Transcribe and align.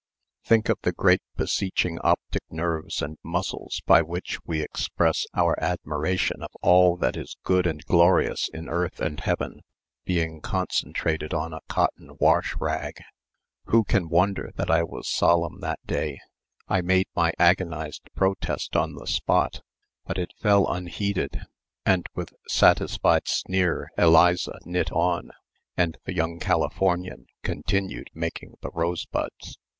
Think 0.43 0.67
of 0.69 0.79
the 0.81 0.93
great 0.93 1.21
beseeching 1.35 1.99
optic 1.99 2.41
nerves 2.49 3.03
and 3.03 3.19
muscles 3.23 3.83
by 3.85 4.01
which 4.01 4.39
we 4.47 4.59
express 4.63 5.27
our 5.35 5.55
admiration 5.63 6.41
of 6.41 6.49
all 6.63 6.97
that 6.97 7.15
is 7.15 7.37
good 7.43 7.67
and 7.67 7.85
glorious 7.85 8.49
in 8.51 8.67
earth 8.67 8.99
and 8.99 9.19
heaven, 9.19 9.61
being 10.03 10.41
concentrated 10.41 11.35
on 11.35 11.53
a 11.53 11.59
cotton 11.69 12.17
wash 12.19 12.55
rag! 12.57 12.95
Who 13.65 13.83
can 13.83 14.09
wonder 14.09 14.49
that 14.55 14.71
I 14.71 14.81
was 14.81 15.07
'solemn' 15.07 15.59
that 15.59 15.77
day! 15.85 16.17
I 16.67 16.81
made 16.81 17.05
my 17.15 17.31
agonized 17.37 18.09
protest 18.15 18.75
on 18.75 18.95
the 18.95 19.05
spot, 19.05 19.61
but 20.07 20.17
it 20.17 20.33
fell 20.39 20.67
unheeded, 20.67 21.41
and 21.85 22.07
with 22.15 22.33
satisfied 22.47 23.27
sneer 23.27 23.91
Eliza 23.99 24.57
knit 24.65 24.91
on, 24.91 25.29
and 25.77 25.99
the 26.05 26.15
young 26.15 26.39
Californian 26.39 27.27
continued 27.43 28.09
making 28.15 28.55
the 28.63 28.71
rosebuds. 28.73 29.59